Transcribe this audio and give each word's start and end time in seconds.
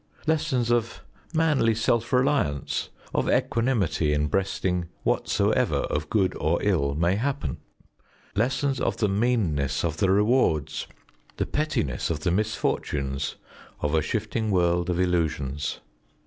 Lessons 0.25 0.71
of 0.71 1.03
manly 1.31 1.75
self 1.75 2.11
reliance, 2.11 2.89
of 3.13 3.29
equanimity 3.29 4.13
in 4.13 4.25
breasting 4.29 4.87
whatsoever 5.03 5.75
of 5.75 6.09
good 6.09 6.35
or 6.37 6.57
ill 6.63 6.95
may 6.95 7.17
happen. 7.17 7.57
Lessons 8.35 8.79
of 8.81 8.97
the 8.97 9.07
meanness 9.07 9.85
of 9.85 9.97
the 9.97 10.09
rewards, 10.09 10.87
the 11.37 11.45
pettiness 11.45 12.09
of 12.09 12.21
the 12.21 12.31
misfortunes 12.31 13.35
of 13.79 13.93
a 13.93 14.01
shifting 14.01 14.49
world 14.49 14.89
of 14.89 14.99
illusions. 14.99 15.81